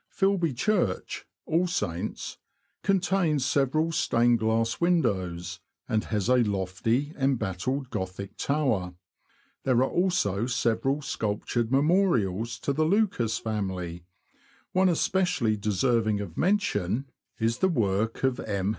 Filby 0.09 0.51
Church 0.51 1.27
(All 1.45 1.67
Saints') 1.67 2.39
contains 2.81 3.45
several 3.45 3.91
stained 3.91 4.39
glass 4.39 4.81
windows, 4.81 5.59
and 5.87 6.05
has 6.05 6.27
a 6.27 6.37
lofty, 6.37 7.13
embattled 7.19 7.91
Gothic 7.91 8.35
tower. 8.35 8.95
There 9.63 9.77
are 9.83 9.91
also 9.91 10.47
several 10.47 11.03
sculptured 11.03 11.71
memorials 11.71 12.57
to 12.61 12.73
the 12.73 12.83
Lucas 12.83 13.37
family; 13.37 14.03
one 14.71 14.89
especially 14.89 15.55
deserving 15.55 16.19
of 16.19 16.35
mention 16.35 17.05
is 17.39 17.59
the 17.59 17.69
work 17.69 18.23
of 18.23 18.39
M. 18.39 18.69